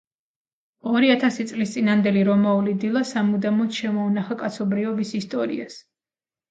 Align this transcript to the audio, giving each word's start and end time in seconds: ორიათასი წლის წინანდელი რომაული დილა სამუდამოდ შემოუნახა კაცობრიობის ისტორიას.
ორიათასი 0.91 1.45
წლის 1.51 1.75
წინანდელი 1.75 2.25
რომაული 2.31 2.73
დილა 2.85 3.05
სამუდამოდ 3.13 3.81
შემოუნახა 3.83 4.43
კაცობრიობის 4.45 5.15
ისტორიას. 5.23 5.81